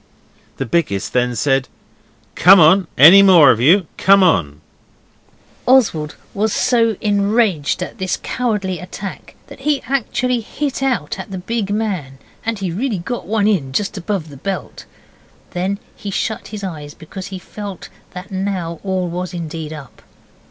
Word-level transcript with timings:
The 0.57 0.65
biggest 0.65 1.13
then 1.13 1.35
said, 1.35 1.67
'Come 2.33 2.59
on 2.59 2.87
any 2.97 3.21
more 3.21 3.51
of 3.51 3.59
you? 3.61 3.85
Come 3.97 4.23
on!' 4.23 4.61
Oswald 5.67 6.15
was 6.33 6.51
so 6.51 6.97
enraged 7.01 7.83
at 7.83 7.99
this 7.99 8.17
cowardly 8.23 8.79
attack 8.79 9.35
that 9.45 9.59
he 9.59 9.79
actually 9.83 10.39
hit 10.41 10.81
out 10.81 11.19
at 11.19 11.29
the 11.29 11.37
big 11.37 11.69
man 11.69 12.17
and 12.43 12.57
he 12.57 12.71
really 12.71 12.97
got 12.97 13.27
one 13.27 13.47
in 13.47 13.73
just 13.73 13.95
above 13.95 14.29
the 14.29 14.37
belt. 14.37 14.85
Then 15.51 15.77
he 15.95 16.09
shut 16.09 16.47
his 16.47 16.63
eyes, 16.63 16.95
because 16.95 17.27
he 17.27 17.37
felt 17.37 17.89
that 18.15 18.31
now 18.31 18.79
all 18.83 19.07
was 19.07 19.35
indeed 19.35 19.71
up. 19.71 20.01